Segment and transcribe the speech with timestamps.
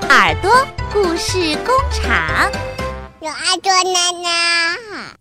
[0.00, 0.50] 耳朵
[0.90, 2.50] 故事工厂，
[3.20, 5.18] 有耳朵奶奶。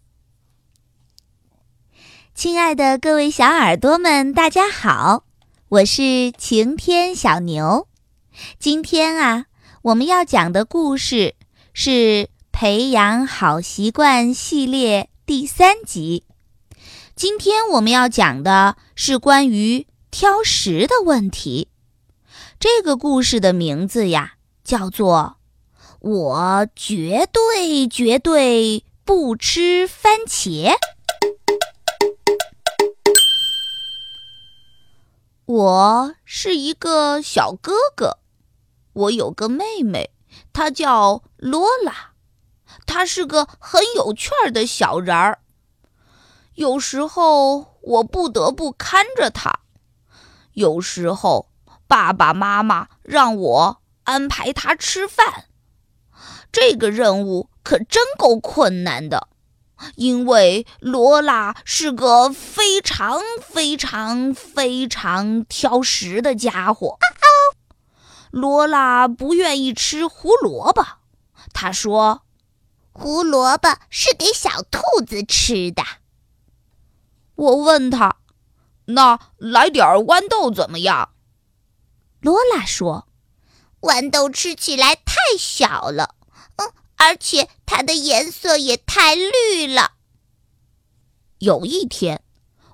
[2.34, 5.26] 亲爱的各位小耳朵们，大家好，
[5.68, 7.89] 我是晴天小牛。
[8.60, 9.48] 今天啊，
[9.82, 11.36] 我们要讲的故事
[11.74, 11.90] 是
[12.54, 16.24] 《培养好习惯》系列第三集。
[17.14, 21.68] 今天我们要讲的是关于挑食的问题。
[22.58, 24.36] 这个故事的名字呀，
[24.72, 25.36] 叫做
[26.00, 30.71] 《我绝对绝对不吃番茄》。
[35.44, 38.20] 我是一个小哥哥，
[38.94, 40.12] 我有个妹妹，
[40.53, 42.14] 她叫罗拉，
[42.86, 45.40] 她是个很有趣儿的小人儿。
[46.53, 49.59] 有时候我不得不看着她，
[50.53, 51.50] 有时候。
[51.88, 55.45] 爸爸妈妈让我安排他吃饭，
[56.52, 59.28] 这个任务可真够困难的，
[59.95, 66.98] 因为罗拉是个非常非常非常挑食的家伙。
[68.31, 70.86] 罗拉不愿意吃胡萝卜，
[71.54, 72.23] 他说
[72.94, 75.83] ：“胡萝卜是给小兔子吃的。”
[77.36, 78.17] 我问他
[78.86, 81.09] ：“那来点豌豆怎么样？”
[82.22, 83.08] 罗拉说
[83.82, 86.16] ：“豌豆吃起来太小了，
[86.58, 89.94] 嗯，而且它的颜色也太绿了。”
[91.40, 92.22] 有一天，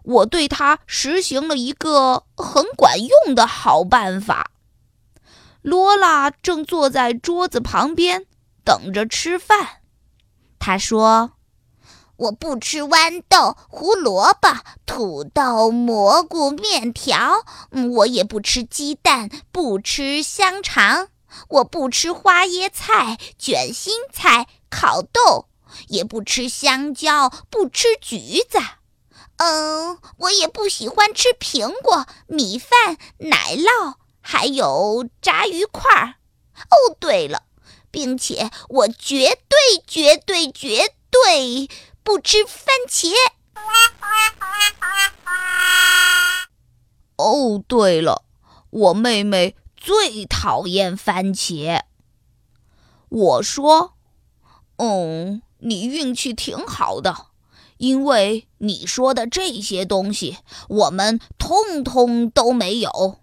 [0.03, 4.52] 我对它实行了一个很管用的好办法。
[5.61, 8.25] 罗拉正坐在桌子旁边
[8.64, 9.81] 等着吃饭，
[10.59, 11.36] 他说。
[12.17, 14.49] 我不吃豌豆、胡萝卜、
[14.85, 17.45] 土豆、蘑菇、面条，
[17.91, 21.09] 我也不吃鸡蛋，不吃香肠，
[21.49, 25.47] 我不吃花椰菜、卷心菜、烤豆，
[25.87, 28.59] 也不吃香蕉，不吃橘子。
[29.37, 36.15] 嗯，我也不喜欢吃苹果、米饭、奶酪，还有炸鱼块儿。
[36.71, 37.43] 哦，对了，
[37.92, 41.69] 并且我绝对、绝对、绝对。
[42.07, 43.09] 不吃番茄。
[47.17, 48.23] 哦，对了，
[48.69, 51.81] 我妹妹最讨厌番茄。
[53.09, 53.95] 我说
[54.79, 57.25] ：“嗯，你运气挺好的，
[57.75, 60.37] 因为你说的这些东西，
[60.69, 63.19] 我们通通都没有。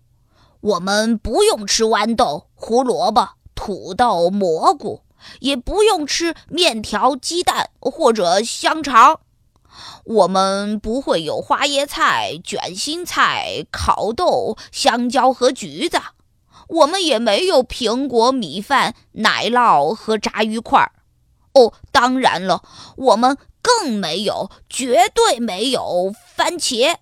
[0.60, 5.00] 我们不用吃豌豆、胡萝卜、土豆、蘑菇。”
[5.40, 9.20] 也不用吃面条、鸡蛋或者香肠，
[10.04, 16.00] 我们不会有花椰菜、卷心菜、烤豆、香蕉和橘子，
[16.68, 20.92] 我们也没有苹果、米饭、奶酪和炸鱼块儿。
[21.52, 22.62] 哦，当然了，
[22.96, 26.96] 我们更没有，绝对没有番茄。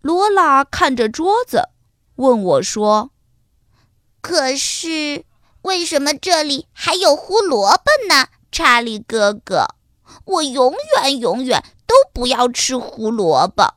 [0.00, 1.68] 罗拉看着桌子，
[2.14, 3.10] 问我说
[4.22, 5.24] ：“可是？”
[5.66, 9.74] 为什么这里还有胡萝卜呢，查理哥哥？
[10.24, 13.74] 我永远永远都不要吃胡萝卜。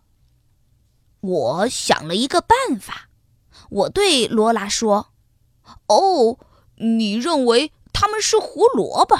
[1.19, 3.09] 我想了一个办法，
[3.71, 5.07] 我对罗拉说
[5.89, 6.37] ：“哦，
[6.75, 9.15] 你认为他们是胡萝卜？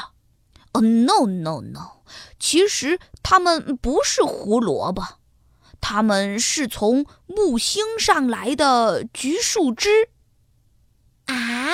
[0.73, 2.03] 哦，no no no，
[2.39, 5.03] 其实他们不是胡萝卜，
[5.81, 10.09] 他们是从木星上来的橘树枝。”
[11.25, 11.73] 啊？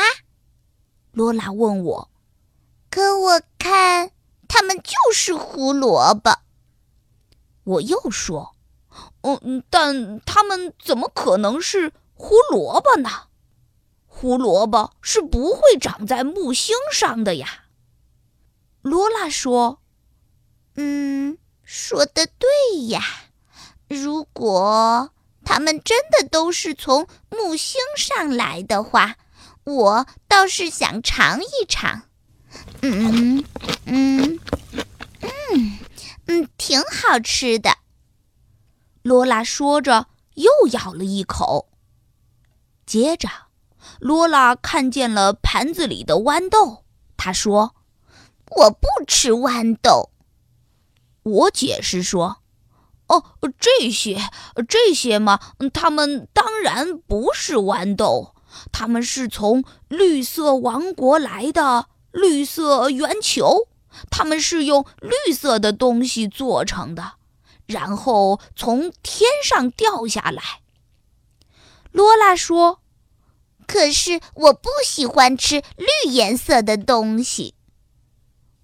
[1.15, 2.09] 罗拉问我
[2.91, 4.11] ：“可我看
[4.49, 6.39] 他们就是胡萝卜。”
[7.63, 8.53] 我又说
[9.23, 13.09] ：“嗯，但他们怎么可能是胡萝卜呢？
[14.07, 17.63] 胡萝卜是不会长在木星上的呀。”
[18.83, 19.79] 罗拉说
[20.75, 23.01] ：“嗯，说的对呀。
[23.87, 25.11] 如果
[25.45, 29.15] 他们真的都是从木星上来的话。”
[29.65, 32.03] 我倒是想尝一尝，
[32.81, 33.43] 嗯
[33.87, 34.39] 嗯
[35.21, 35.79] 嗯
[36.27, 37.77] 嗯，挺好吃的。
[39.01, 41.69] 罗拉说着，又咬了一口。
[42.85, 43.27] 接着，
[43.99, 46.83] 罗拉看见了盘子里的豌豆，
[47.17, 47.75] 她说
[48.57, 50.11] ：“我不吃豌豆。”
[51.23, 52.43] 我解释说
[53.09, 53.23] ：“哦，
[53.59, 54.29] 这些
[54.69, 55.39] 这些嘛，
[55.73, 58.33] 它们当然不是豌豆。”
[58.71, 63.67] 它们是从绿色王国来的绿色圆球，
[64.09, 67.13] 它们是用绿色的东西做成的，
[67.65, 70.61] 然后从天上掉下来。
[71.91, 72.81] 罗拉说
[73.67, 77.55] ：“可是我不喜欢吃绿颜色的东西。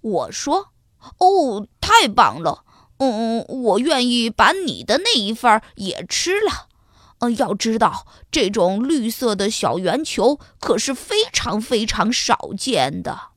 [0.00, 0.72] 我说
[1.18, 2.64] ：“哦，太棒了！
[2.98, 6.68] 嗯，我愿意把你的那一份也吃了。
[7.22, 13.30] 嗯，要知道，这种绿色的小圆球可是非常非常少见的。”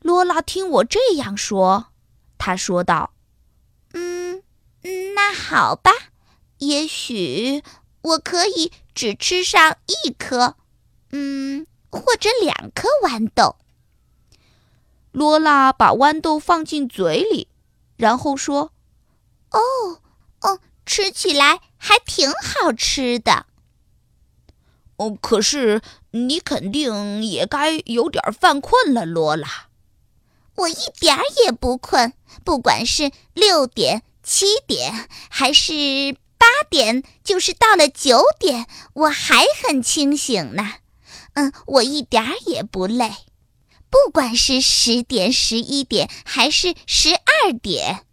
[0.00, 1.86] 罗拉听我这样说，
[2.36, 3.14] 他说道
[3.94, 4.42] ：“嗯，
[5.14, 5.90] 那好吧，
[6.58, 7.62] 也许
[8.02, 10.56] 我可以只吃上一颗，
[11.12, 13.56] 嗯，或者两颗豌豆。”
[15.12, 17.48] 罗拉把豌豆放进嘴里，
[17.96, 18.72] 然后说
[19.50, 20.02] ：“哦，
[20.42, 23.46] 哦，吃起来还挺好吃的。
[24.96, 25.80] 哦，可是
[26.10, 29.68] 你肯定也该有点犯困了，罗拉。”
[30.58, 32.12] 我一点儿也不困，
[32.44, 40.74] 不管是六点、七点，还是八点，就是到了九点，我还很清醒呢。
[41.34, 43.12] 嗯，我一点儿也不累。
[43.88, 48.04] 不管是十点、十一点，还是十二点。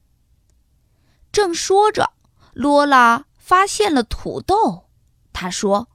[1.32, 2.12] 正说着，
[2.54, 4.86] 罗拉发现了土豆。
[5.32, 5.88] 他说：“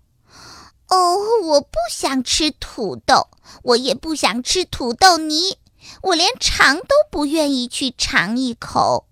[0.87, 3.27] 哦，我不想吃土豆，
[3.65, 5.59] 我也不想吃土豆泥。”
[6.03, 9.09] 我连尝都不愿意去尝一口。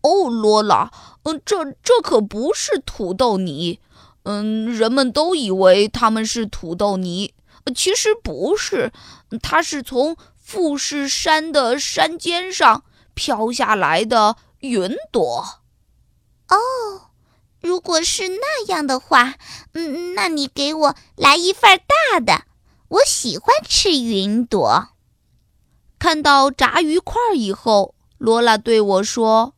[0.00, 0.90] 哦，罗拉，
[1.22, 3.78] 嗯，这这可不是土豆泥。
[4.24, 7.34] 嗯，人们都以为它们是土豆泥，
[7.76, 8.92] 其实不是。
[9.40, 12.82] 它是从富士山的山尖上
[13.14, 15.60] 飘下来的云朵。
[16.48, 17.05] 哦，
[17.66, 19.34] 如果是那样的话，
[19.72, 21.80] 嗯，那你给我来一份
[22.12, 22.44] 大的。
[22.86, 24.90] 我喜欢吃云朵。
[25.98, 29.54] 看到炸鱼块以后，罗拉对我说：“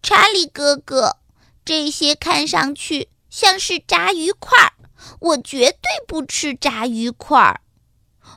[0.00, 1.16] 查理哥哥，
[1.64, 4.74] 这些看上去像是炸鱼块，
[5.18, 7.60] 我绝对不吃炸鱼块。”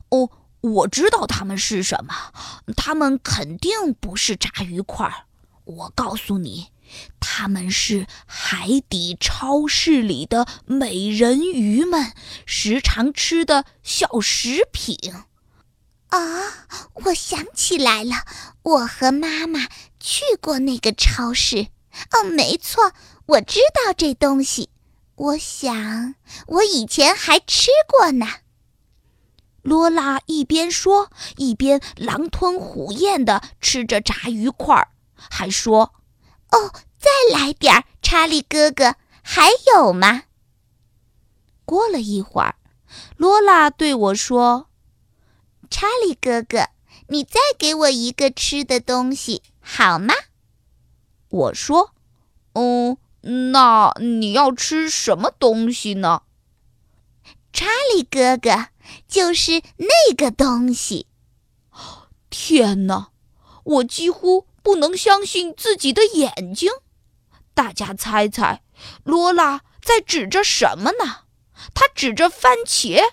[0.09, 0.31] 哦，
[0.61, 2.33] 我知道它们是什么，
[2.75, 5.27] 它们肯定不是炸鱼块。
[5.65, 6.69] 我告诉你，
[7.19, 12.13] 它们是海底超市里的美人鱼们
[12.45, 14.97] 时常吃的小食品。
[16.09, 16.67] 啊，
[17.05, 18.25] 我想起来了，
[18.63, 19.67] 我和妈妈
[19.99, 21.67] 去过那个超市。
[22.11, 22.93] 哦，没错，
[23.25, 24.69] 我知道这东西。
[25.15, 26.15] 我想，
[26.47, 28.27] 我以前还吃过呢。
[29.61, 35.93] 罗拉一边说，一边狼吞虎咽地吃着炸鱼块，还说
[36.55, 40.23] ：“哦，再来点儿，查理哥哥，还有吗？”
[41.65, 42.55] 过了一会儿，
[43.17, 44.69] 罗拉对我说。
[45.69, 46.69] 查理哥哥，
[47.07, 50.13] 你再给我一个吃的东西好吗？
[51.27, 51.91] 我说
[52.53, 52.97] ：“嗯，
[53.51, 56.21] 那你要吃什么东西呢？”
[57.51, 58.67] 查理哥哥，
[59.07, 61.07] 就是那个东西。
[62.29, 63.09] 天哪，
[63.63, 66.71] 我几乎不能相信自己的眼睛。
[67.53, 68.63] 大家猜猜，
[69.03, 71.25] 罗拉在指着什么呢？
[71.75, 73.03] 她指着番茄。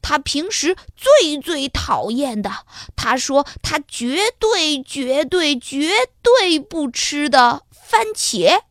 [0.00, 2.64] 他平时最最讨厌的，
[2.96, 5.90] 他说他绝对绝对绝
[6.22, 8.62] 对不吃的番茄。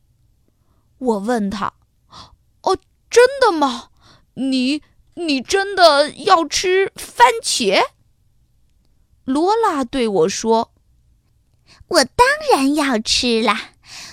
[0.98, 1.74] 我问他
[2.62, 2.76] ：“哦，
[3.08, 3.90] 真的吗？
[4.34, 4.82] 你
[5.14, 7.82] 你真的要吃番茄？”
[9.24, 10.71] 罗拉对我说
[11.92, 13.72] ：“我当然要吃啦，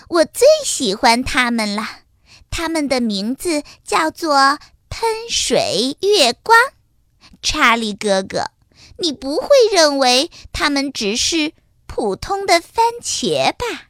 [0.09, 1.87] 我最喜欢它们了。
[2.49, 4.59] 它们的名字叫做
[4.89, 6.57] 喷水月光。”
[7.41, 8.51] 查理哥哥，
[8.97, 11.53] 你不会认为它们只是
[11.85, 13.87] 普通的番茄吧？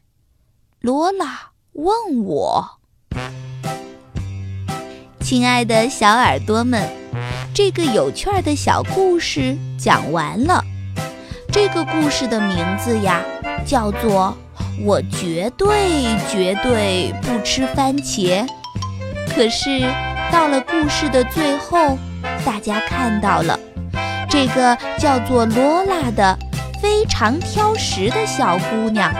[0.78, 2.78] 罗拉问我。
[5.20, 6.88] 亲爱的小耳朵们，
[7.52, 10.62] 这个有趣儿的小故事讲完了。
[11.52, 13.20] 这个故事的名字呀，
[13.66, 14.36] 叫做
[14.84, 18.46] 《我绝对绝对不吃番茄》。
[19.34, 19.80] 可是
[20.30, 21.98] 到了故事的最后。
[22.44, 23.58] 大家看到了，
[24.28, 26.38] 这个叫做罗拉的
[26.80, 29.12] 非常挑食的小姑娘，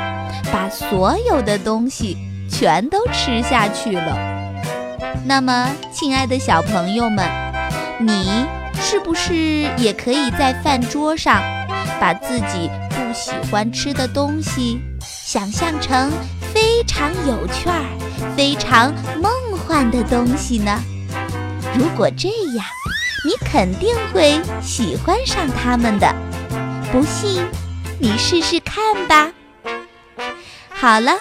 [0.52, 2.16] 把所有的东西
[2.50, 4.18] 全都吃下去了。
[5.24, 7.26] 那么，亲爱的小朋友们，
[7.98, 9.34] 你是不是
[9.78, 11.42] 也可以在饭桌上，
[12.00, 16.10] 把自己不喜欢吃的东西，想象成
[16.54, 17.84] 非常有趣儿、
[18.34, 20.82] 非常梦幻的东西呢？
[21.78, 22.64] 如果这样，
[23.24, 26.12] 你肯定会喜欢上它们的，
[26.90, 27.44] 不信
[27.98, 29.30] 你试试看吧。
[30.70, 31.12] 好了，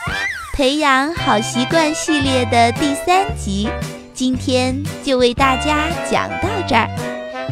[0.54, 3.70] 培养好习惯系列的第三集，
[4.14, 6.88] 今天就为大家讲到这儿。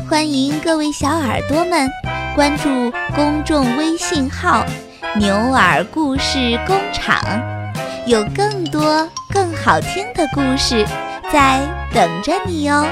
[0.10, 1.89] 欢迎各位小耳朵们
[2.38, 2.70] 关注
[3.15, 4.63] 公众微信号
[5.17, 7.20] “牛耳故事工厂”，
[8.06, 10.86] 有更多更好听的故事
[11.34, 11.60] 在
[11.91, 12.86] 等着你哦。